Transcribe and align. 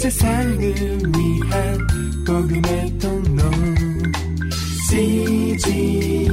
세상을 0.00 0.58
위한 0.58 1.78
복음의 2.26 2.98
통로 2.98 3.42
CGM 4.88 6.32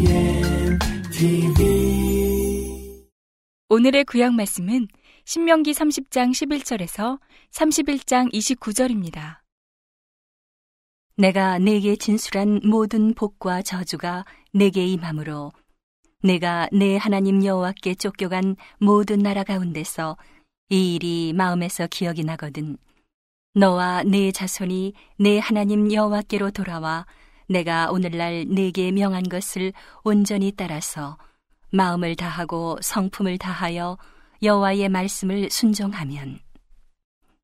TV 1.11 3.03
오늘의 3.67 4.05
구약 4.05 4.35
말씀은 4.35 4.87
신명기 5.25 5.73
30장 5.73 6.31
11절에서 6.31 7.19
31장 7.51 8.31
29절입니다. 8.31 9.39
내가 11.17 11.59
내게 11.59 11.97
진술한 11.97 12.61
모든 12.63 13.13
복과 13.13 13.63
저주가 13.63 14.23
내게 14.53 14.85
임함으로 14.85 15.51
내가 16.23 16.69
내 16.71 16.95
하나님 16.95 17.43
여호와께 17.43 17.95
쫓겨간 17.95 18.55
모든 18.79 19.19
나라 19.19 19.43
가운데서 19.43 20.15
이 20.69 20.95
일이 20.95 21.33
마음에서 21.35 21.87
기억이 21.87 22.23
나거든 22.23 22.77
너와 23.57 24.03
내 24.03 24.31
자손이 24.31 24.93
내 25.17 25.39
하나님 25.39 25.91
여호와께로 25.91 26.51
돌아와 26.51 27.07
내가 27.49 27.89
오늘날 27.89 28.45
내게 28.47 28.91
명한 28.91 29.23
것을 29.23 29.73
온전히 30.03 30.51
따라서 30.51 31.17
마음을 31.71 32.15
다하고 32.15 32.77
성품을 32.83 33.39
다하여 33.39 33.97
여호와의 34.43 34.89
말씀을 34.89 35.49
순종하면 35.49 36.39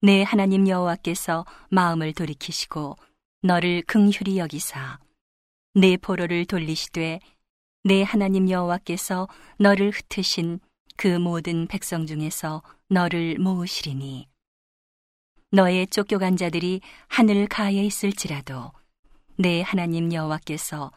내 0.04 0.22
하나님 0.22 0.68
여호와께서 0.68 1.48
마음을 1.72 2.14
돌이키시고 2.14 2.96
너를 3.42 3.82
긍휼히 3.88 4.38
여기사 4.38 5.00
내 5.74 5.98
포로를 5.98 6.46
돌리시되 6.46 7.22
내 7.86 8.04
하나님 8.04 8.52
여호와께서 8.52 9.28
너를 9.58 9.90
흩으신 9.90 10.60
그 10.96 11.08
모든 11.08 11.66
백성 11.66 12.06
중에서 12.06 12.62
너를 12.88 13.40
모으시리니 13.40 14.32
너의 15.54 15.86
쫓겨간 15.86 16.36
자들이 16.36 16.82
하늘 17.08 17.46
가에 17.46 17.74
있을지라도 17.86 18.72
내 19.36 19.62
하나님 19.62 20.12
여호와께서 20.12 20.92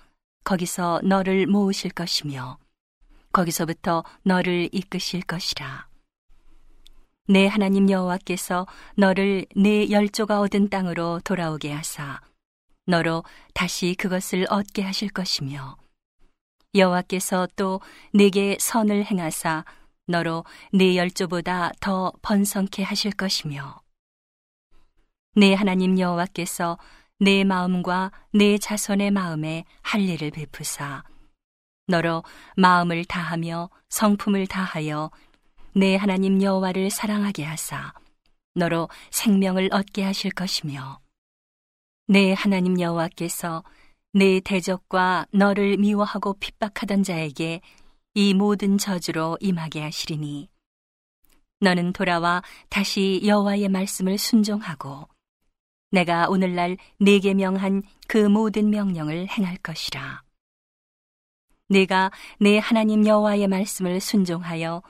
거기서 0.44 1.02
너를 1.04 1.46
모으실 1.46 1.90
것이며 1.90 2.56
거기서부터 3.32 4.02
너를 4.22 4.70
이끄실 4.72 5.20
것이라. 5.24 5.88
내 7.28 7.46
하나님 7.46 7.90
여호와께서 7.90 8.66
너를 8.94 9.44
내 9.54 9.90
열조가 9.90 10.40
얻은 10.40 10.70
땅으로 10.70 11.20
돌아오게 11.22 11.70
하사 11.70 12.22
너로 12.86 13.24
다시 13.52 13.94
그것을 13.98 14.46
얻게 14.48 14.80
하실 14.80 15.10
것이며 15.10 15.76
여호와께서 16.74 17.46
또 17.56 17.82
내게 18.14 18.56
선을 18.58 19.04
행하사 19.04 19.66
너로 20.06 20.46
내 20.72 20.96
열조보다 20.96 21.72
더 21.78 22.10
번성케 22.22 22.82
하실 22.84 23.12
것이며 23.12 23.84
내 25.38 25.52
하나님 25.52 25.98
여호와께서 25.98 26.78
내 27.18 27.44
마음과 27.44 28.10
내 28.32 28.56
자손의 28.56 29.10
마음에 29.10 29.66
할례를 29.82 30.30
베푸사. 30.30 31.04
너로 31.86 32.24
마음을 32.56 33.04
다하며 33.04 33.68
성품을 33.90 34.46
다하여 34.46 35.10
내 35.74 35.94
하나님 35.96 36.42
여호와를 36.42 36.88
사랑하게 36.88 37.44
하사. 37.44 37.92
너로 38.54 38.88
생명을 39.10 39.68
얻게 39.72 40.04
하실 40.04 40.30
것이며 40.30 41.00
내 42.06 42.32
하나님 42.32 42.80
여호와께서 42.80 43.62
내 44.14 44.40
대적과 44.40 45.26
너를 45.32 45.76
미워하고 45.76 46.32
핍박하던 46.40 47.02
자에게 47.02 47.60
이 48.14 48.32
모든 48.32 48.78
저주로 48.78 49.36
임하게 49.42 49.82
하시리니 49.82 50.48
너는 51.60 51.92
돌아와 51.92 52.42
다시 52.70 53.20
여호와의 53.22 53.68
말씀을 53.68 54.16
순종하고 54.16 55.08
내가 55.90 56.28
오늘날 56.28 56.76
네게 56.98 57.34
명한 57.34 57.82
그 58.08 58.18
모든 58.18 58.70
명령을 58.70 59.28
행할 59.28 59.56
것이라. 59.58 60.22
내가 61.68 62.10
내 62.38 62.58
하나님 62.58 63.06
여호와의 63.06 63.48
말씀을 63.48 64.00
순종하여 64.00 64.82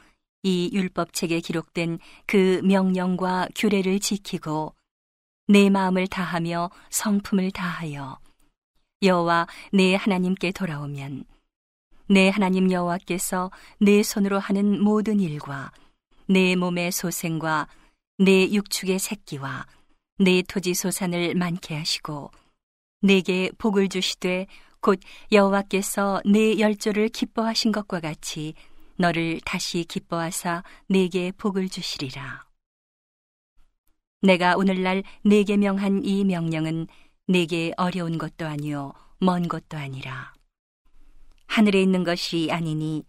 이 0.42 0.70
율법책에 0.72 1.40
기록된 1.40 1.98
그 2.26 2.60
명령과 2.64 3.48
규례를 3.54 3.98
지키고 3.98 4.74
내 5.48 5.70
마음을 5.70 6.06
다하며 6.06 6.70
성품을 6.90 7.50
다하여 7.52 8.18
여호와 9.02 9.46
내 9.72 9.94
하나님께 9.94 10.52
돌아오면 10.52 11.24
내 12.08 12.28
하나님 12.28 12.70
여호와께서 12.70 13.50
내 13.80 14.02
손으로 14.02 14.38
하는 14.38 14.82
모든 14.82 15.18
일과 15.20 15.72
내 16.26 16.56
몸의 16.56 16.92
소생과 16.92 17.68
내 18.18 18.50
육축의 18.50 18.98
새끼와 18.98 19.66
내 20.18 20.42
토지 20.42 20.74
소산을 20.74 21.34
많게 21.34 21.76
하시고 21.76 22.30
내게 23.02 23.50
복을 23.58 23.88
주시되 23.88 24.46
곧 24.80 24.98
여호와께서 25.30 26.22
내 26.24 26.58
열조를 26.58 27.10
기뻐하신 27.10 27.72
것과 27.72 28.00
같이 28.00 28.54
너를 28.96 29.40
다시 29.44 29.84
기뻐하사 29.84 30.62
내게 30.88 31.32
복을 31.32 31.68
주시리라. 31.68 32.46
내가 34.22 34.56
오늘날 34.56 35.02
내게 35.22 35.56
명한 35.56 36.04
이 36.04 36.24
명령은 36.24 36.86
내게 37.26 37.72
어려운 37.76 38.16
것도 38.16 38.46
아니요 38.46 38.92
먼 39.18 39.48
것도 39.48 39.76
아니라 39.76 40.32
하늘에 41.46 41.82
있는 41.82 42.04
것이 42.04 42.48
아니니 42.50 43.04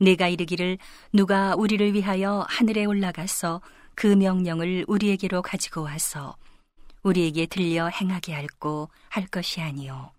내가 0.00 0.28
이르기를 0.28 0.78
누가 1.12 1.54
우리를 1.54 1.94
위하여 1.94 2.44
하늘에 2.48 2.84
올라가서 2.84 3.60
그 4.00 4.06
명령을 4.06 4.86
우리에게로 4.88 5.42
가지고 5.42 5.82
와서 5.82 6.34
우리에게 7.02 7.44
들려 7.44 7.88
행하게 7.88 8.32
할고 8.32 8.88
할 9.10 9.26
것이 9.26 9.60
아니요 9.60 10.12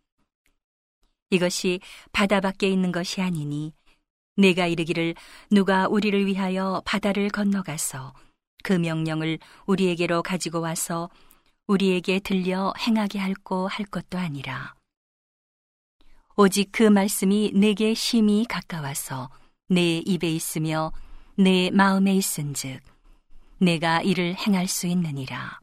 이것이 1.32 1.80
바다 2.12 2.42
밖에 2.42 2.70
있는 2.70 2.92
것이 2.92 3.22
아니니 3.22 3.74
내가 4.38 4.68
이르기를 4.68 5.16
누가 5.50 5.88
우리를 5.88 6.28
위하여 6.28 6.84
바다를 6.86 7.30
건너가서 7.30 8.14
그 8.64 8.74
명령을 8.74 9.40
우리에게로 9.66 10.22
가지고 10.22 10.62
와서 10.62 11.10
우리에게 11.66 12.20
들려 12.20 12.74
행하게 12.78 13.18
할고 13.18 13.68
할 13.68 13.88
것도 13.88 14.20
아니라. 14.20 14.76
오직 16.38 16.70
그 16.72 16.84
말씀이 16.84 17.52
내게 17.56 17.96
심히 17.96 18.46
가까워서 18.48 19.32
내 19.70 19.98
입에 20.06 20.30
있으며 20.30 20.92
내 21.36 21.72
마음에 21.72 22.14
있은즉 22.14 22.91
내가 23.62 24.02
이를 24.02 24.36
행할 24.36 24.68
수 24.68 24.88
있느니라 24.88 25.60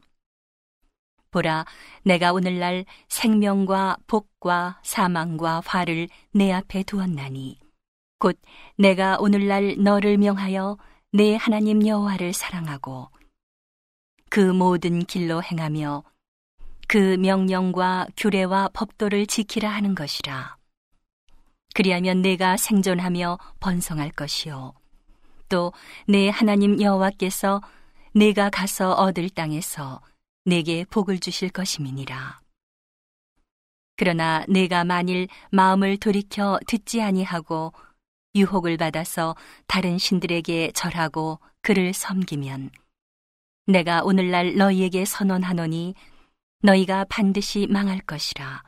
보라 1.31 1.65
내가 2.03 2.33
오늘날 2.33 2.85
생명과 3.09 3.97
복과 4.07 4.79
사망과 4.83 5.61
화를 5.65 6.07
내 6.31 6.51
앞에 6.51 6.83
두었나니 6.83 7.59
곧 8.17 8.39
내가 8.77 9.17
오늘날 9.19 9.75
너를 9.77 10.17
명하여 10.17 10.77
내 11.11 11.35
하나님 11.35 11.85
여호와를 11.85 12.33
사랑하고 12.33 13.09
그 14.29 14.39
모든 14.39 15.05
길로 15.05 15.43
행하며 15.43 16.03
그 16.87 17.17
명령과 17.17 18.07
규례와 18.17 18.69
법도를 18.73 19.27
지키라 19.27 19.69
하는 19.69 19.93
것이라. 19.93 20.57
그리하면 21.75 22.21
내가 22.21 22.57
생존하며 22.57 23.37
번성할 23.59 24.09
것이요. 24.11 24.73
또 25.49 25.71
내 26.07 26.29
하나님 26.29 26.81
여호와께서 26.81 27.61
내가 28.13 28.49
가서 28.49 28.93
얻을 28.93 29.29
땅에서 29.29 30.01
내게 30.45 30.85
복을 30.85 31.19
주실 31.19 31.49
것임이니라. 31.49 32.39
그러나 33.95 34.45
내가 34.47 34.83
만일 34.83 35.27
마음을 35.51 35.97
돌이켜 35.97 36.59
듣지 36.67 37.01
아니하고 37.01 37.73
유혹을 38.35 38.77
받아서 38.77 39.35
다른 39.67 39.97
신들에게 39.97 40.71
절하고 40.71 41.39
그를 41.61 41.93
섬기면 41.93 42.71
내가 43.67 44.01
오늘날 44.03 44.55
너희에게 44.55 45.05
선언하노니 45.05 45.93
너희가 46.61 47.05
반드시 47.09 47.67
망할 47.69 47.99
것이라. 47.99 48.63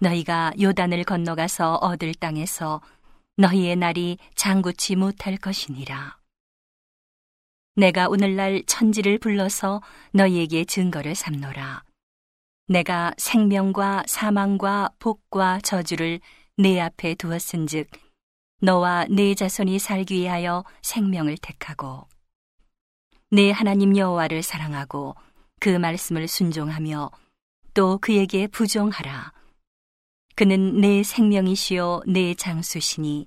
너희가 0.00 0.52
요단을 0.60 1.04
건너가서 1.04 1.76
얻을 1.76 2.14
땅에서 2.14 2.80
너희의 3.36 3.76
날이 3.76 4.18
장구치 4.34 4.96
못할 4.96 5.36
것이니라. 5.36 6.21
내가 7.74 8.08
오늘날 8.08 8.62
천지를 8.66 9.18
불러서 9.18 9.80
너희에게 10.12 10.64
증거를 10.64 11.14
삼노라. 11.14 11.82
내가 12.68 13.12
생명과 13.16 14.04
사망과 14.06 14.90
복과 14.98 15.60
저주를 15.62 16.20
내 16.58 16.78
앞에 16.80 17.14
두었은즉 17.14 17.88
너와 18.60 19.06
네 19.10 19.34
자손이 19.34 19.78
살기 19.78 20.14
위하여 20.14 20.64
생명을 20.82 21.36
택하고 21.40 22.06
내 23.30 23.50
하나님 23.50 23.96
여호와를 23.96 24.42
사랑하고 24.42 25.16
그 25.58 25.70
말씀을 25.70 26.28
순종하며 26.28 27.10
또 27.74 27.98
그에게 27.98 28.46
부종하라. 28.46 29.32
그는 30.34 30.80
내 30.80 31.02
생명이시요 31.02 32.02
내 32.06 32.34
장수시니 32.34 33.26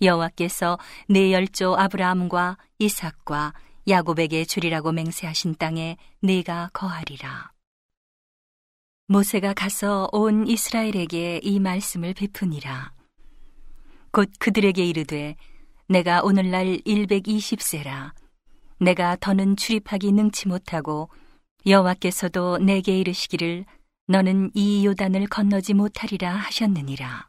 여호와께서 0.00 0.78
내 1.08 1.32
열조 1.32 1.76
아브라함과 1.76 2.56
이삭과 2.78 3.52
야곱에게 3.90 4.44
주리라고 4.44 4.92
맹세하신 4.92 5.56
땅에 5.56 5.96
네가 6.20 6.70
거하리라. 6.72 7.52
모세가 9.08 9.54
가서 9.54 10.08
온 10.12 10.46
이스라엘에게 10.46 11.40
이 11.42 11.58
말씀을 11.58 12.14
베푸니라. 12.14 12.92
곧 14.12 14.30
그들에게 14.38 14.84
이르되 14.84 15.34
내가 15.88 16.22
오늘날 16.22 16.78
120세라. 16.86 18.12
내가 18.78 19.16
더는 19.16 19.56
출입하기 19.56 20.12
능치 20.12 20.46
못하고 20.46 21.10
여호와께서도 21.66 22.58
내게 22.58 22.98
이르시기를 22.98 23.64
너는 24.06 24.52
이 24.54 24.86
요단을 24.86 25.26
건너지 25.26 25.74
못하리라 25.74 26.32
하셨느니라. 26.34 27.28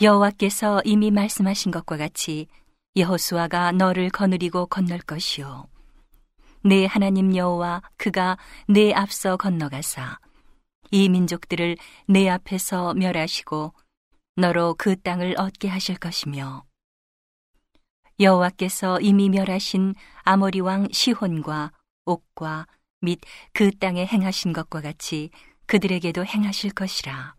여호와께서 0.00 0.82
이미 0.84 1.10
말씀하신 1.10 1.72
것과 1.72 1.96
같이 1.96 2.46
여호수아가 2.96 3.72
너를 3.72 4.08
거느리고 4.08 4.66
건널 4.66 4.98
것이요. 4.98 5.68
내 6.64 6.86
하나님 6.86 7.36
여호와 7.36 7.82
그가 7.96 8.38
내 8.66 8.92
앞서 8.92 9.36
건너가사 9.36 10.18
이 10.90 11.08
민족들을 11.08 11.76
내 12.08 12.28
앞에서 12.28 12.94
멸하시고 12.94 13.74
너로 14.36 14.74
그 14.78 15.00
땅을 15.00 15.34
얻게 15.38 15.68
하실 15.68 15.96
것이며 15.96 16.64
여호와께서 18.18 19.00
이미 19.00 19.28
멸하신 19.28 19.94
아모리 20.22 20.60
왕 20.60 20.88
시혼과 20.90 21.72
옥과 22.06 22.66
및 23.02 23.20
그 23.52 23.70
땅에 23.76 24.06
행하신 24.06 24.54
것과 24.54 24.80
같이 24.80 25.30
그들에게도 25.66 26.24
행하실 26.24 26.70
것이라. 26.70 27.34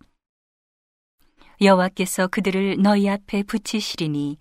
여호와께서 1.61 2.27
그들을 2.27 2.77
너희 2.79 3.09
앞에 3.09 3.41
붙이시리니 3.41 4.37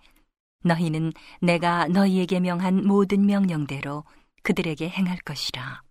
너희는 0.66 1.12
내가 1.40 1.86
너희에게 1.86 2.40
명한 2.40 2.86
모든 2.86 3.24
명령대로 3.24 4.04
그들에게 4.42 4.88
행할 4.88 5.16
것이라. 5.18 5.82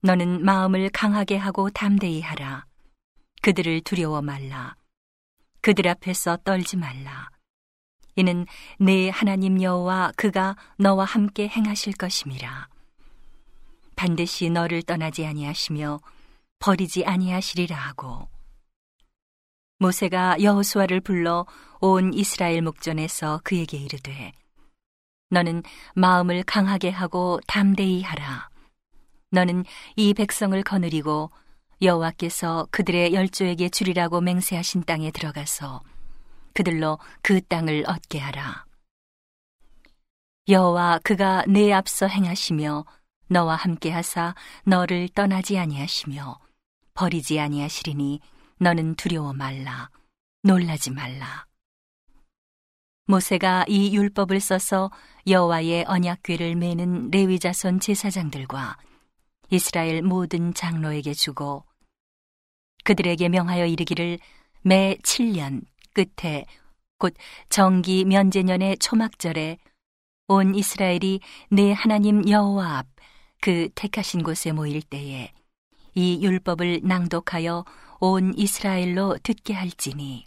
너는 0.00 0.44
마음을 0.44 0.88
강하게 0.90 1.36
하고 1.36 1.70
담대히 1.70 2.22
하라. 2.22 2.66
그들을 3.42 3.82
두려워 3.82 4.20
말라. 4.22 4.74
그들 5.60 5.86
앞에서 5.88 6.38
떨지 6.38 6.76
말라. 6.76 7.30
이는 8.16 8.46
내 8.78 9.10
하나님 9.10 9.62
여호와 9.62 10.12
그가 10.16 10.56
너와 10.76 11.04
함께 11.04 11.48
행하실 11.48 11.94
것임이라. 11.94 12.68
반드시 13.94 14.50
너를 14.50 14.82
떠나지 14.82 15.24
아니하시며 15.24 16.00
버리지 16.58 17.04
아니하시리라 17.04 17.76
하고 17.76 18.28
모세가 19.82 20.40
여호수아를 20.40 21.00
불러 21.00 21.44
온 21.80 22.14
이스라엘 22.14 22.62
목전에서 22.62 23.40
그에게 23.42 23.78
이르되 23.78 24.32
너는 25.30 25.64
마음을 25.96 26.44
강하게 26.44 26.90
하고 26.90 27.40
담대히 27.48 28.02
하라 28.02 28.48
너는 29.30 29.64
이 29.96 30.14
백성을 30.14 30.62
거느리고 30.62 31.32
여호와께서 31.80 32.68
그들의 32.70 33.12
열조에게 33.12 33.70
주리라고 33.70 34.20
맹세하신 34.20 34.84
땅에 34.84 35.10
들어가서 35.10 35.80
그들로 36.54 37.00
그 37.22 37.40
땅을 37.40 37.84
얻게 37.88 38.20
하라. 38.20 38.66
여호와 40.48 41.00
그가 41.02 41.44
내 41.48 41.72
앞서 41.72 42.06
행하시며 42.06 42.84
너와 43.28 43.56
함께 43.56 43.90
하사 43.90 44.36
너를 44.64 45.08
떠나지 45.08 45.58
아니하시며 45.58 46.38
버리지 46.94 47.40
아니하시리니 47.40 48.20
너는 48.62 48.94
두려워 48.94 49.32
말라 49.32 49.90
놀라지 50.42 50.90
말라. 50.90 51.46
모세가 53.06 53.66
이 53.68 53.94
율법을 53.94 54.40
써서 54.40 54.90
여호와의 55.26 55.84
언약궤를 55.86 56.56
매는 56.56 57.10
레위 57.10 57.38
자손 57.38 57.80
제사장들과 57.80 58.78
이스라엘 59.50 60.02
모든 60.02 60.54
장로에게 60.54 61.12
주고 61.12 61.64
그들에게 62.84 63.28
명하여 63.28 63.66
이르기를 63.66 64.18
매 64.62 64.96
7년 65.02 65.62
끝에 65.92 66.44
곧 66.98 67.14
정기 67.50 68.04
면제년의 68.04 68.78
초막절에 68.78 69.58
온 70.28 70.54
이스라엘이 70.54 71.20
내 71.50 71.72
하나님 71.72 72.28
여호와 72.28 72.78
앞 72.78 72.86
그 73.42 73.68
택하신 73.74 74.22
곳에 74.22 74.52
모일 74.52 74.80
때에 74.82 75.32
이 75.94 76.24
율법을 76.24 76.82
낭독하여 76.84 77.64
온 78.04 78.34
이스라엘로 78.36 79.18
듣게 79.22 79.54
할지니. 79.54 80.24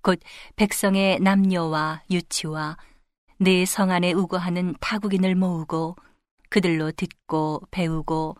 곧 0.00 0.20
백성의 0.56 1.20
남녀와 1.20 2.00
유치와 2.10 2.78
내 3.36 3.66
성 3.66 3.90
안에 3.90 4.14
우거하는 4.14 4.74
타국인을 4.80 5.34
모으고 5.34 5.96
그들로 6.48 6.90
듣고 6.92 7.60
배우고 7.70 8.38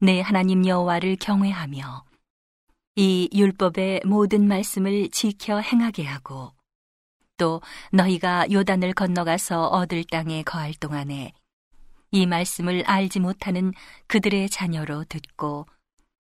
내 0.00 0.22
하나님 0.22 0.66
여호와를 0.66 1.16
경외하며 1.16 2.04
이 2.96 3.28
율법의 3.34 4.00
모든 4.06 4.48
말씀을 4.48 5.10
지켜 5.10 5.58
행하게 5.60 6.04
하고 6.04 6.52
또 7.36 7.60
너희가 7.92 8.50
요단을 8.50 8.94
건너가서 8.94 9.66
얻을 9.66 10.04
땅에 10.04 10.42
거할 10.42 10.72
동안에 10.72 11.34
이 12.12 12.26
말씀을 12.26 12.84
알지 12.86 13.20
못하는 13.20 13.74
그들의 14.06 14.48
자녀로 14.48 15.04
듣고 15.04 15.66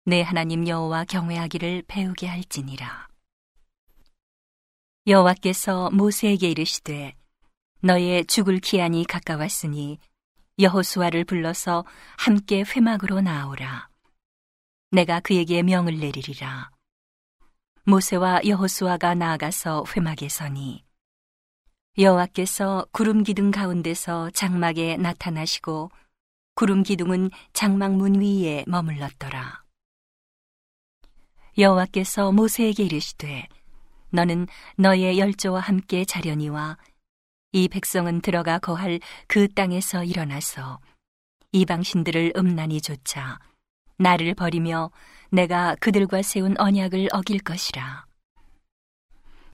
내 0.09 0.23
하나님 0.23 0.69
여호와 0.69 1.05
경외하기를 1.07 1.83
배우게 1.89 2.29
할지니라. 2.29 3.09
여호와께서 5.09 5.91
모세에게 5.91 6.49
이르시되 6.49 7.17
너의 7.81 8.25
죽을 8.27 8.61
기한이 8.61 9.05
가까웠으니 9.05 9.99
여호수아를 10.61 11.25
불러서 11.25 11.85
함께 12.19 12.63
회막으로 12.63 13.21
나오라. 13.21 13.89
내가 14.93 15.19
그에게 15.19 15.65
명을 15.65 15.99
내리리라. 15.99 16.71
모세와 17.83 18.43
여호수아가 18.47 19.17
나아가서 19.17 19.87
회막에 19.97 20.29
서니 20.29 20.85
여호와께서 21.99 22.87
구름 22.93 23.25
기둥 23.25 23.51
가운데서 23.51 24.31
장막에 24.31 24.99
나타나시고 24.99 25.91
구름 26.55 26.85
기둥은 26.85 27.31
장막 27.53 27.97
문 27.97 28.21
위에 28.21 28.65
머물렀더라. 28.69 29.66
여호와께서 31.59 32.33
모세에게 32.33 32.85
이르시되 32.85 33.49
너는 34.11 34.47
너의 34.77 35.19
열조와 35.19 35.61
함께 35.61 36.05
자려니와 36.05 36.77
이 37.53 37.69
백성은 37.69 38.21
들어가 38.21 38.59
거할 38.59 39.01
그 39.27 39.49
땅에서 39.49 40.05
일어나서 40.05 40.81
이방 41.53 41.83
신들을 41.83 42.35
음란히 42.37 42.81
쫓아 42.81 43.39
나를 43.97 44.35
버리며 44.35 44.91
내가 45.31 45.75
그들과 45.81 46.21
세운 46.23 46.55
언약을 46.59 47.09
어길 47.13 47.41
것이라. 47.41 48.05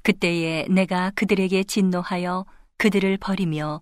그때에 0.02 0.66
내가 0.68 1.10
그들에게 1.14 1.62
진노하여 1.62 2.44
그들을 2.76 3.16
버리며 3.18 3.80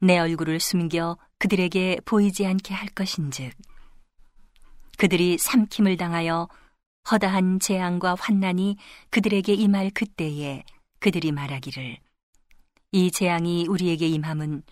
내 0.00 0.18
얼굴을 0.18 0.60
숨겨 0.60 1.16
그들에게 1.38 2.00
보이지 2.04 2.46
않게 2.46 2.74
할 2.74 2.88
것인즉 2.88 3.54
그들이 4.98 5.38
삼킴을 5.38 5.96
당하여 5.96 6.48
허다한 7.10 7.60
재앙과 7.60 8.16
환난이 8.18 8.76
그들에게 9.10 9.52
임할 9.52 9.90
그때에 9.90 10.64
그들이 11.00 11.32
말하기를 11.32 11.98
이 12.92 13.10
재앙이 13.10 13.66
우리에게 13.68 14.06
임함은 14.08 14.62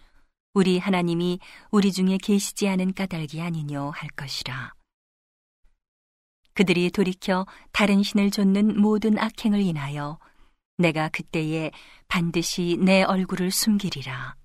우리 0.54 0.78
하나님이 0.78 1.40
우리 1.70 1.92
중에 1.92 2.18
계시지 2.18 2.68
않은 2.68 2.94
까닭이 2.94 3.40
아니뇨 3.40 3.90
할 3.90 4.08
것이라. 4.10 4.72
그들이 6.54 6.90
돌이켜 6.90 7.46
다른 7.72 8.02
신을 8.02 8.30
좇는 8.30 8.80
모든 8.80 9.18
악행을 9.18 9.60
인하여 9.60 10.18
내가 10.78 11.08
그때에 11.08 11.70
반드시 12.08 12.76
내 12.80 13.02
얼굴을 13.02 13.50
숨기리라. 13.50 14.36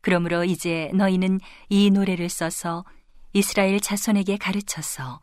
그러므로 0.00 0.44
이제 0.44 0.90
너희는 0.94 1.40
이 1.68 1.90
노래를 1.90 2.28
써서 2.28 2.84
이스라엘 3.32 3.80
자손에게 3.80 4.36
가르쳐서 4.36 5.20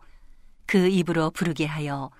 그 0.65 0.87
입으로 0.87 1.31
부르게 1.31 1.65
하여 1.65 2.11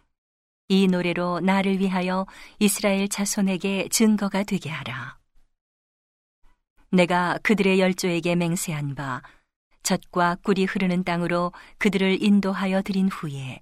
이 0.69 0.87
노래로 0.87 1.41
나를 1.41 1.79
위하여 1.79 2.25
이스라엘 2.59 3.07
자손에게 3.07 3.89
증거가 3.89 4.43
되게 4.43 4.69
하라. 4.69 5.17
내가 6.91 7.39
그들의 7.43 7.79
열조에게 7.79 8.35
맹세한 8.35 8.95
바 8.95 9.21
젖과 9.83 10.37
꿀이 10.43 10.65
흐르는 10.65 11.03
땅으로 11.03 11.51
그들을 11.77 12.23
인도하여 12.23 12.81
드린 12.83 13.09
후에 13.09 13.59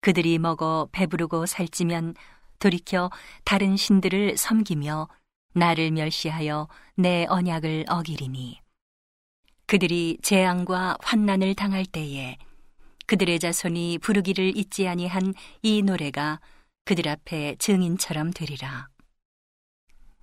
그들이 0.00 0.38
먹어 0.38 0.88
배부르고 0.92 1.46
살찌면 1.46 2.14
돌이켜 2.58 3.10
다른 3.44 3.76
신들을 3.76 4.36
섬기며 4.36 5.08
나를 5.52 5.90
멸시하여 5.90 6.68
내 6.96 7.26
언약을 7.28 7.86
어기리니 7.88 8.60
그들이 9.66 10.18
재앙과 10.22 10.96
환난을 11.02 11.54
당할 11.54 11.84
때에 11.84 12.36
그들의 13.10 13.40
자손이 13.40 13.98
부르기를 13.98 14.56
잊지 14.56 14.86
아니한 14.86 15.34
이 15.62 15.82
노래가 15.82 16.38
그들 16.84 17.08
앞에 17.08 17.56
증인처럼 17.58 18.30
되리라 18.30 18.88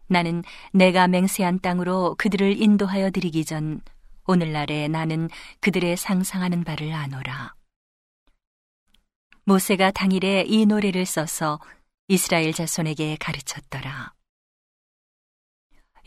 나는 0.08 0.42
내가 0.72 1.10
맹세한 1.10 1.60
땅으로 1.60 2.16
그들을 2.18 2.62
인도하여 2.62 3.12
드리기 3.12 3.44
전 3.44 3.82
오늘날에 4.26 4.88
나는 4.88 5.28
그들의 5.60 5.98
상상하는 5.98 6.64
바를 6.64 6.94
아노라. 6.94 7.56
모세가 9.44 9.92
당일에 9.92 10.46
이 10.48 10.66
노래를 10.66 11.06
써서 11.06 11.60
이스라엘 12.08 12.54
자손에게 12.54 13.18
가르쳤더라. 13.20 14.14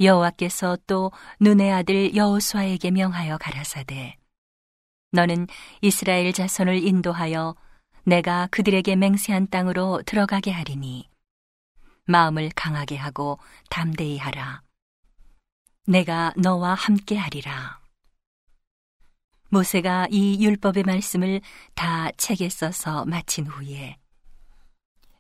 여호와께서 0.01 0.79
또 0.87 1.13
눈의 1.41 1.73
아들 1.73 2.17
여호수아에게 2.17 2.91
명하여 2.91 3.37
가라사대 3.37 4.20
너는 5.13 5.49
이스라엘 5.81 6.33
자손을 6.33 6.87
인도하여 6.87 7.57
내가 8.05 8.49
그들에게 8.51 8.95
맹세한 8.97 9.49
땅으로 9.51 10.03
들어가게 10.07 10.53
하리니 10.53 11.09
마음을 12.05 12.51
강하게 12.55 12.97
하고 12.97 13.39
담대히 13.69 14.19
하라. 14.19 14.63
내가 15.87 16.33
너와 16.37 16.75
함께 16.75 17.17
하리라. 17.17 17.81
모세가 19.49 20.07
이 20.11 20.45
율법의 20.45 20.85
말씀을 20.85 21.41
다 21.75 22.11
책에 22.17 22.49
써서 22.49 23.05
마친 23.05 23.47
후에 23.47 23.97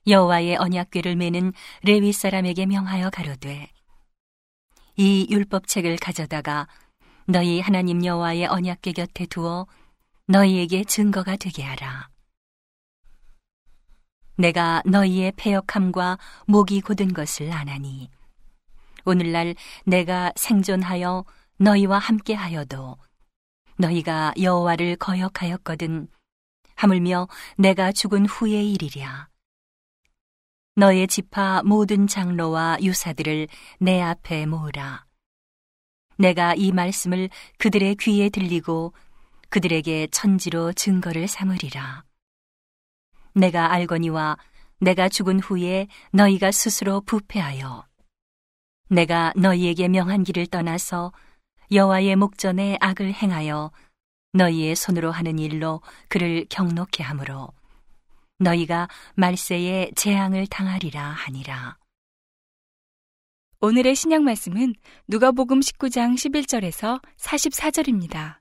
여호와의 0.06 0.56
언약궤를 0.56 1.16
메는 1.16 1.52
레위 1.82 2.12
사람에게 2.12 2.66
명하여 2.66 3.10
가로되 3.10 3.70
이 4.96 5.26
율법책을 5.30 5.96
가져다가 5.96 6.68
너희 7.26 7.60
하나님 7.60 8.04
여호와의 8.04 8.46
언약궤 8.46 8.92
곁에 8.92 9.26
두어 9.26 9.66
너희에게 10.30 10.84
증거가 10.84 11.34
되게 11.34 11.64
하라. 11.64 12.08
내가 14.36 14.80
너희의 14.86 15.32
패역함과 15.32 16.18
목이 16.46 16.82
곧은 16.82 17.12
것을 17.12 17.52
아나니 17.52 18.08
오늘날 19.04 19.56
내가 19.84 20.32
생존하여 20.36 21.24
너희와 21.56 21.98
함께 21.98 22.34
하여도 22.34 22.96
너희가 23.76 24.32
여호와를 24.40 24.96
거역하였거든 24.96 26.06
하물며 26.76 27.26
내가 27.58 27.90
죽은 27.90 28.26
후의 28.26 28.72
일이랴 28.72 29.28
너의 30.76 31.08
지파 31.08 31.64
모든 31.64 32.06
장로와 32.06 32.78
유사들을 32.80 33.48
내 33.80 34.00
앞에 34.00 34.46
모으라 34.46 35.04
내가 36.18 36.54
이 36.54 36.70
말씀을 36.70 37.30
그들의 37.58 37.96
귀에 37.96 38.28
들리고 38.28 38.94
그들에게 39.50 40.08
천지로 40.08 40.72
증거를 40.72 41.28
삼으리라 41.28 42.04
내가 43.34 43.72
알거니와 43.72 44.38
내가 44.80 45.08
죽은 45.08 45.40
후에 45.40 45.86
너희가 46.12 46.52
스스로 46.52 47.00
부패하여 47.02 47.86
내가 48.88 49.32
너희에게 49.36 49.88
명한 49.88 50.24
길을 50.24 50.46
떠나서 50.46 51.12
여호와의 51.70 52.16
목전에 52.16 52.76
악을 52.80 53.12
행하여 53.12 53.70
너희의 54.32 54.74
손으로 54.74 55.12
하는 55.12 55.38
일로 55.38 55.80
그를 56.08 56.44
경록케 56.48 57.02
하므로 57.02 57.52
너희가 58.38 58.88
말세에 59.14 59.92
재앙을 59.94 60.46
당하리라 60.46 61.02
하니라. 61.02 61.76
오늘의 63.60 63.94
신약 63.94 64.22
말씀은 64.22 64.74
누가복음 65.06 65.60
19장 65.60 66.14
11절에서 66.14 67.02
44절입니다. 67.18 68.39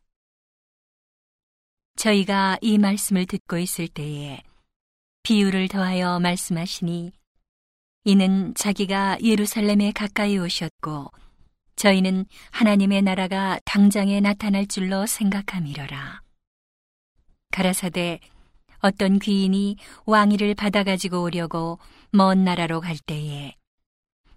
저희가 2.00 2.58
이 2.62 2.77
말씀을 2.77 3.25
듣고 3.25 3.58
있을 3.58 3.89
때에 3.89 4.41
비유를 5.24 5.68
더하여 5.68 6.18
말씀하시니 6.22 7.12
이는 8.06 8.53
자기가 8.56 9.18
예루살렘에 9.22 9.91
가까이 9.91 10.38
오셨고 10.38 11.12
저희는 11.75 12.25
하나님의 12.51 13.01
나라가 13.01 13.60
당장에 13.65 14.22
나타날 14.22 14.65
줄로 14.68 15.06
생각함이러라. 15.06 16.22
가라사대 17.51 18.22
어떤 18.79 19.20
귀인이 19.20 19.75
왕위를 20.06 20.56
받아 20.56 20.86
가지고 20.86 21.22
오려고 21.24 21.79
먼 22.13 22.46
나라로 22.46 22.79
갈 22.79 22.96
때에 22.98 23.56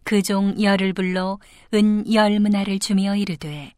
그 0.02 0.20
종 0.20 0.60
열을 0.60 0.94
불러 0.94 1.38
은 1.74 2.12
열 2.12 2.40
문화를 2.40 2.80
주며 2.80 3.14
이르되 3.14 3.72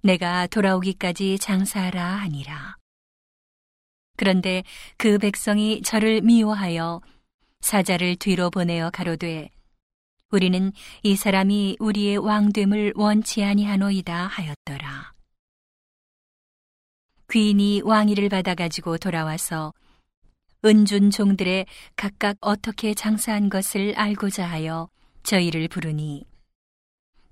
내가 0.00 0.46
돌아오기까지 0.46 1.40
장사하라 1.40 2.04
하니라. 2.18 2.76
그런데 4.16 4.62
그 4.96 5.18
백성이 5.18 5.82
저를 5.82 6.20
미워하여 6.20 7.00
사자를 7.60 8.16
뒤로 8.16 8.50
보내어 8.50 8.90
가로되 8.90 9.50
우리는 10.30 10.72
이 11.02 11.16
사람이 11.16 11.76
우리의 11.78 12.18
왕됨을 12.18 12.94
원치 12.96 13.44
아니하노이다 13.44 14.26
하였더라. 14.26 15.12
귀인이 17.30 17.82
왕위를 17.84 18.28
받아 18.28 18.54
가지고 18.54 18.98
돌아와서 18.98 19.72
은준 20.64 21.10
종들의 21.10 21.66
각각 21.94 22.36
어떻게 22.40 22.94
장사한 22.94 23.48
것을 23.48 23.94
알고자 23.96 24.44
하여 24.44 24.88
저희를 25.22 25.68
부르니 25.68 26.24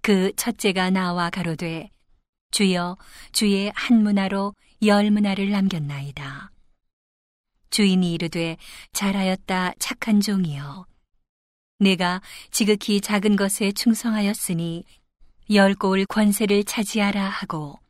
그 0.00 0.32
첫째가 0.36 0.90
나와 0.90 1.28
가로되 1.28 1.90
주여 2.52 2.98
주의 3.32 3.72
한 3.74 4.02
문화로 4.02 4.54
열 4.84 5.10
문화를 5.10 5.50
남겼나이다. 5.50 6.51
주인이 7.72 8.12
이르되 8.12 8.58
잘하였다 8.92 9.72
착한 9.78 10.20
종이여. 10.20 10.86
내가 11.78 12.20
지극히 12.50 13.00
작은 13.00 13.34
것에 13.34 13.72
충성하였으니 13.72 14.84
열 15.54 15.74
고을 15.74 16.04
권세를 16.04 16.64
차지하라 16.64 17.28
하고 17.28 17.80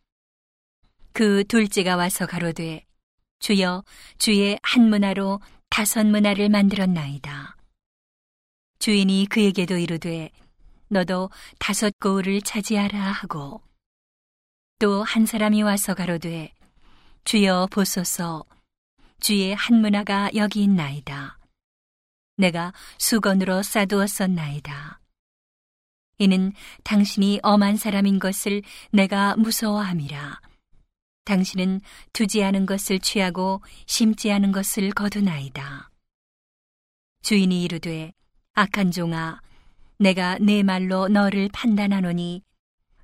그 1.13 1.45
둘째가 1.45 1.97
와서 1.97 2.27
가로되 2.27 2.87
주여 3.41 3.83
주의 4.19 4.57
한 4.63 4.89
문화로 4.89 5.41
다섯 5.69 6.07
문화를 6.07 6.49
만들었나이다. 6.49 7.57
주인이 8.79 9.27
그에게도 9.29 9.77
이르되 9.79 10.31
너도 10.89 11.29
다섯 11.59 11.93
고을을 11.99 12.41
차지하라 12.43 13.01
하고 13.01 13.61
또 14.79 15.03
한 15.03 15.27
사람이 15.27 15.63
와서 15.63 15.95
가로되 15.95 16.53
주여 17.25 17.67
보소서 17.73 18.45
주의 19.23 19.55
한 19.55 19.81
문화가 19.81 20.31
여기 20.35 20.65
있나이다. 20.65 21.39
내가 22.37 22.73
수건으로 22.99 23.63
싸두었었나이다. 23.63 24.99
이는 26.19 26.53
당신이 26.83 27.39
엄한 27.45 27.77
사람인 27.77 28.19
것을 28.19 28.63
내가 28.91 29.37
무서워함이라. 29.37 30.41
당신은 31.25 31.83
두지 32.13 32.43
않은 32.43 32.67
것을 32.67 32.99
취하고 32.99 33.63
심지 33.87 34.33
않은 34.33 34.51
것을 34.51 34.91
거두나이다. 34.91 35.89
주인이 37.23 37.63
이르되 37.63 38.13
악한 38.55 38.91
종아 38.91 39.41
내가 40.01 40.37
내 40.41 40.65
말로 40.65 41.07
너를 41.07 41.49
판단하노니 41.53 42.43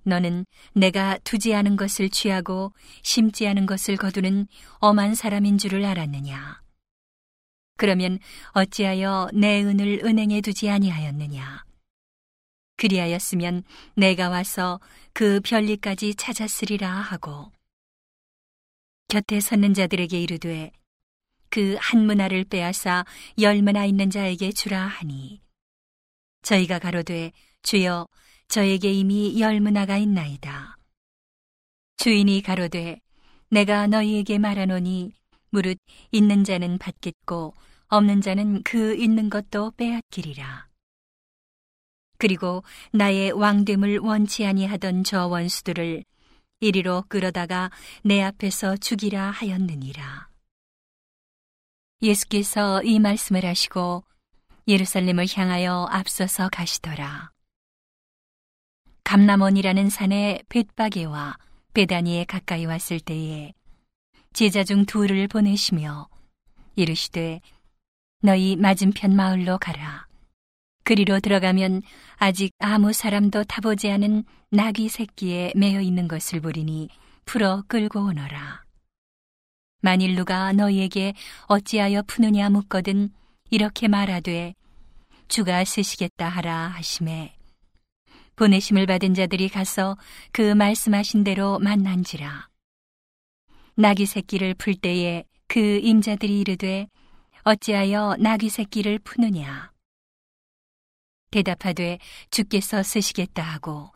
너는 0.09 0.45
내가 0.75 1.19
두지 1.19 1.55
않은 1.55 1.77
것을 1.77 2.09
취하고 2.09 2.73
심지 3.03 3.47
않은 3.47 3.67
것을 3.67 3.97
거두는 3.97 4.47
엄한 4.79 5.15
사람인 5.15 5.59
줄을 5.59 5.85
알았느냐? 5.85 6.61
그러면 7.77 8.19
어찌하여 8.53 9.31
내 9.35 9.62
은을 9.62 10.00
은행에 10.05 10.41
두지 10.41 10.69
아니하였느냐? 10.71 11.65
그리하였으면 12.77 13.62
내가 13.95 14.29
와서 14.29 14.81
그 15.12 15.41
별리까지 15.41 16.15
찾았으리라 16.15 16.91
하고 16.91 17.50
곁에 19.09 19.41
섰는 19.41 19.75
자들에게 19.75 20.21
이르되 20.21 20.73
그 21.50 21.77
한 21.81 22.07
문화를 22.07 22.45
빼앗아 22.45 23.05
열 23.41 23.62
문화 23.62 23.85
있는 23.85 24.11
자에게 24.11 24.53
주라 24.53 24.87
하니 24.87 25.41
저희가 26.43 26.79
가로되 26.79 27.33
주여 27.62 28.07
저에게 28.49 28.90
이미 28.93 29.38
열 29.40 29.61
문화가 29.61 29.99
있나이다. 29.99 30.78
주인이 31.99 32.40
가로되 32.43 33.00
내가 33.50 33.87
너희에게 33.87 34.38
말하노니 34.38 35.12
무릇 35.50 35.78
있는 36.12 36.45
자는 36.45 36.78
받겠고 36.78 37.55
없는 37.88 38.23
자는 38.23 38.62
그 38.62 38.95
있는 38.95 39.28
것도 39.28 39.73
빼앗기리라. 39.73 40.67
그리고 42.17 42.64
나의 42.93 43.33
왕됨을 43.33 43.99
원치 43.99 44.47
아니하던 44.47 45.05
저 45.05 45.26
원수들을 45.26 46.05
이리로 46.61 47.05
끌어다가 47.09 47.71
내 48.02 48.23
앞에서 48.23 48.76
죽이라 48.76 49.31
하였느니라. 49.31 50.28
예수께서 52.00 52.83
이 52.83 52.99
말씀을 52.99 53.45
하시고 53.45 54.05
예루살렘을 54.67 55.26
향하여 55.33 55.87
앞서서 55.90 56.49
가시더라. 56.50 57.31
감남원이라는 59.09 59.88
산에 59.88 60.43
벳바게와 60.50 61.38
베다니에 61.73 62.27
가까이 62.27 62.67
왔을 62.67 63.00
때에 63.00 63.55
제자 64.35 64.65
중 64.65 64.85
둘을 64.85 65.29
보내시며 65.29 66.11
이르시되 66.77 67.41
너희 68.21 68.55
맞은편 68.57 69.17
마을로 69.17 69.57
가라. 69.57 70.07
그리로 70.85 71.21
들어가면 71.21 71.81
아직 72.17 72.53
아무 72.59 72.93
사람도 72.93 73.45
타보지 73.45 73.91
않은 73.93 74.25
나귀 74.50 74.91
새끼에 74.91 75.55
매여 75.57 75.81
있는 75.81 76.07
것을 76.07 76.43
보리니 76.43 76.91
풀어 77.25 77.62
끌고 77.67 78.00
오너라. 78.09 78.62
만일 79.81 80.17
누가 80.17 80.53
너희에게 80.53 81.15
어찌하여 81.47 82.03
푸느냐 82.03 82.50
묻거든 82.50 83.09
이렇게 83.49 83.88
말하되 83.88 84.55
주가 85.29 85.65
쓰시겠다 85.65 86.29
하라 86.29 86.69
하심에 86.69 87.38
보내심을 88.38 88.87
받은 88.87 89.14
자들이 89.14 89.49
가서 89.49 89.99
그 90.30 90.54
말씀하신 90.54 91.25
대로 91.25 91.59
만난지라. 91.59 92.49
나귀 93.75 94.07
새끼를 94.07 94.54
풀 94.54 94.76
때에 94.76 95.25
그 95.49 95.59
임자들이 95.59 96.38
이르되 96.38 96.87
어찌하여 97.42 98.14
나귀 98.21 98.49
새끼를 98.49 99.00
푸느냐. 99.00 99.73
대답하되 101.33 101.99
주께서 102.30 102.85
쓰시겠다 102.85 103.42
하고 103.42 103.90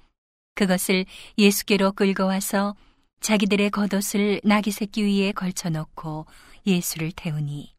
그것을 0.56 1.06
예수께로 1.38 1.92
끌고 1.92 2.26
와서 2.26 2.74
자기들의 3.20 3.70
겉옷을 3.70 4.40
나귀 4.42 4.72
새끼 4.72 5.04
위에 5.04 5.30
걸쳐 5.30 5.70
놓고 5.70 6.26
예수를 6.66 7.12
태우니 7.14 7.72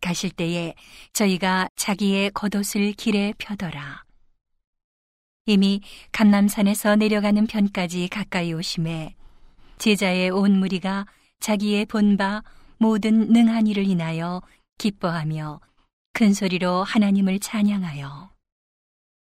가실 0.00 0.30
때에 0.30 0.74
저희가 1.12 1.68
자기의 1.76 2.32
겉옷을 2.32 2.94
길에 2.94 3.32
펴더라. 3.38 4.07
이미 5.48 5.80
감남산에서 6.12 6.96
내려가는 6.96 7.46
편까지 7.46 8.08
가까이 8.08 8.52
오심에 8.52 9.14
제자의 9.78 10.28
온 10.28 10.58
무리가 10.58 11.06
자기의 11.40 11.86
본바 11.86 12.42
모든 12.76 13.32
능한 13.32 13.66
일을 13.66 13.86
인하여 13.86 14.42
기뻐하며 14.76 15.60
큰 16.12 16.34
소리로 16.34 16.84
하나님을 16.84 17.40
찬양하여 17.40 18.30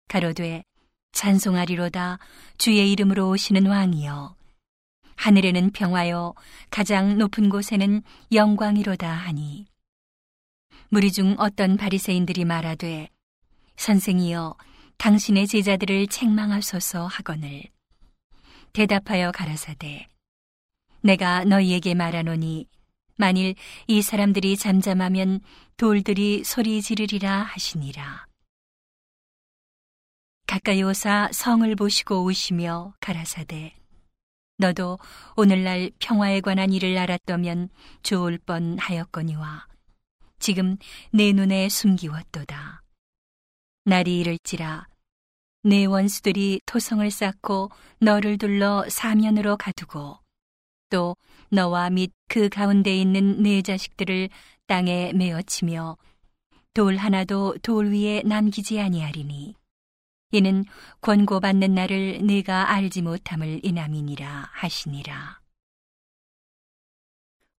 가로되 0.09 0.65
찬송하리로다 1.13 2.19
주의 2.59 2.93
이름으로 2.93 3.31
오시는 3.31 3.67
왕이여. 3.67 4.35
하늘에는 5.17 5.71
평화요 5.71 6.35
가장 6.69 7.17
높은 7.17 7.49
곳에는 7.49 8.03
영광이로다 8.33 9.11
하니. 9.11 9.65
무리 10.91 11.11
중 11.11 11.37
어떤 11.39 11.79
바리새인들이 11.79 12.45
말하되 12.45 13.09
선생이여 13.77 14.57
당신의 15.03 15.49
제자들을 15.49 16.07
책망하소서 16.07 17.09
하거늘 17.09 17.65
대답하여 18.73 19.33
가라사대 19.33 20.07
내가 21.01 21.43
너희에게 21.43 21.95
말하노니 21.95 22.69
만일 23.17 23.57
이 23.89 24.01
사람들이 24.01 24.57
잠잠하면 24.57 25.41
돌들이 25.77 26.45
소리 26.45 26.81
지르리라 26.81 27.43
하시니라 27.43 28.29
가까이 30.47 30.85
오사 30.85 31.31
성을 31.33 31.75
보시고 31.75 32.23
오시며 32.23 32.95
가라사대 33.01 33.75
너도 34.59 35.01
오늘날 35.37 35.91
평화에 35.99 36.41
관한 36.41 36.73
일을 36.73 36.97
알았다면 36.97 37.71
좋을 38.05 38.39
뻔 38.39 38.79
하였거니와 38.79 39.67
지금 40.39 40.77
내 41.11 41.33
눈에 41.33 41.69
숨기웠도다. 41.69 42.83
날이 43.85 44.21
이를지라 44.21 44.92
내 45.65 45.85
원수들이 45.85 46.61
토성을 46.67 47.09
쌓고 47.11 47.71
너를 48.01 48.37
둘러 48.37 48.85
사면으로 48.89 49.57
가두고 49.57 50.19
또 50.91 51.17
너와 51.51 51.91
및 51.91 52.13
그 52.29 52.49
가운데 52.49 52.97
있는 52.97 53.43
내 53.43 53.63
자식들을 53.63 54.29
땅에 54.67 55.13
메어치며 55.13 55.97
돌 56.75 56.97
하나도 56.97 57.59
돌 57.63 57.93
위에 57.93 58.23
남기지 58.25 58.81
아니하리니 58.81 59.55
이는 60.33 60.65
권고받는 61.03 61.75
날을 61.75 62.27
네가 62.27 62.71
알지 62.71 63.03
못함을 63.03 63.61
인함이니라 63.63 64.49
하시니라. 64.51 65.41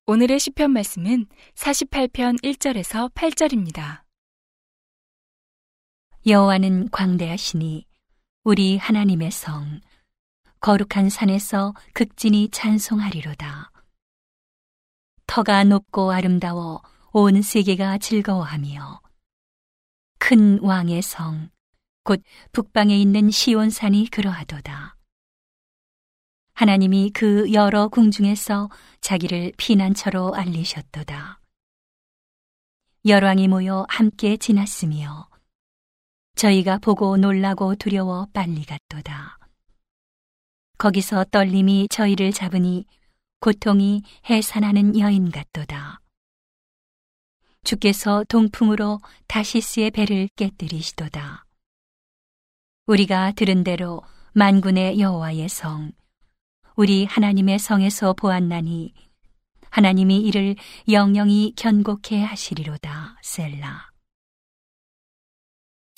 오늘의 0.08 0.40
시편 0.40 0.72
말씀은 0.72 1.28
48편 1.54 2.42
1절에서 2.44 3.14
8절입니다. 3.14 4.02
여호와는 6.26 6.90
광대하시니 6.90 7.86
우리 8.46 8.76
하나님의 8.78 9.32
성 9.32 9.80
거룩한 10.60 11.10
산에서 11.10 11.74
극진히 11.94 12.50
찬송하리로다. 12.50 13.72
터가 15.28 15.64
높고 15.64 16.12
아름다워 16.12 16.82
온 17.14 17.42
세계가 17.42 18.00
즐거워하며 18.00 19.00
큰 20.20 20.60
왕의 20.60 21.02
성, 21.04 21.50
곧 22.04 22.22
북방에 22.52 22.98
있는 22.98 23.32
시온산이 23.32 24.10
그러하도다. 24.10 24.98
하나님이 26.54 27.12
그 27.14 27.54
여러 27.54 27.88
궁중에서 27.88 28.70
자기를 29.00 29.54
피난처로 29.56 30.36
알리셨도다. 30.36 31.40
열왕이 33.06 33.48
모여 33.48 33.86
함께 33.88 34.36
지났으며 34.36 35.30
저희가 36.36 36.78
보고 36.80 37.18
놀라고 37.18 37.76
두려워 37.76 38.28
빨리 38.34 38.66
갔도다. 38.66 39.38
거기서 40.78 41.26
떨림이 41.26 41.88
저희를 41.90 42.32
잡으니 42.32 42.86
고통이 43.40 44.04
해산하는 44.30 45.00
여인 45.00 45.32
같도다. 45.32 46.00
주께서 47.64 48.26
동풍으로 48.28 49.00
다시스의 49.28 49.92
배를 49.92 50.28
깨뜨리시도다. 50.36 51.46
우리가 52.88 53.32
들은 53.32 53.64
대로 53.64 54.02
만군의 54.34 55.00
여호와의 55.00 55.48
성, 55.48 55.92
우리 56.76 57.06
하나님의 57.06 57.60
성에서 57.60 58.14
보았나니 58.14 58.94
하나님이 59.70 60.22
이를 60.22 60.56
영영히 60.90 61.54
견고케 61.56 62.22
하시리로다. 62.22 63.18
셀라. 63.22 63.93